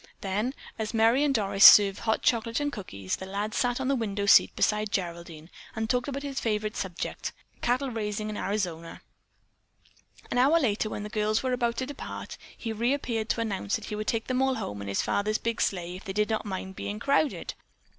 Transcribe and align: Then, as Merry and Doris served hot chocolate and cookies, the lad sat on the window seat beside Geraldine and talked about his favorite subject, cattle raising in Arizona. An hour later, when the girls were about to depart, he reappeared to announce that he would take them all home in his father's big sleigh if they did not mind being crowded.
Then, 0.21 0.55
as 0.79 0.95
Merry 0.95 1.23
and 1.23 1.31
Doris 1.31 1.63
served 1.63 1.99
hot 1.99 2.23
chocolate 2.23 2.59
and 2.59 2.73
cookies, 2.73 3.17
the 3.17 3.27
lad 3.27 3.53
sat 3.53 3.79
on 3.79 3.87
the 3.87 3.93
window 3.95 4.25
seat 4.25 4.55
beside 4.55 4.91
Geraldine 4.91 5.51
and 5.75 5.87
talked 5.87 6.07
about 6.07 6.23
his 6.23 6.39
favorite 6.39 6.75
subject, 6.75 7.31
cattle 7.61 7.91
raising 7.91 8.27
in 8.27 8.35
Arizona. 8.35 9.03
An 10.31 10.39
hour 10.39 10.59
later, 10.59 10.89
when 10.89 11.03
the 11.03 11.09
girls 11.09 11.43
were 11.43 11.53
about 11.53 11.77
to 11.77 11.85
depart, 11.85 12.39
he 12.57 12.73
reappeared 12.73 13.29
to 13.29 13.41
announce 13.41 13.75
that 13.75 13.85
he 13.85 13.95
would 13.95 14.07
take 14.07 14.25
them 14.25 14.41
all 14.41 14.55
home 14.55 14.81
in 14.81 14.87
his 14.87 15.03
father's 15.03 15.37
big 15.37 15.61
sleigh 15.61 15.97
if 15.97 16.05
they 16.05 16.13
did 16.13 16.31
not 16.31 16.47
mind 16.47 16.75
being 16.75 16.97
crowded. 16.97 17.53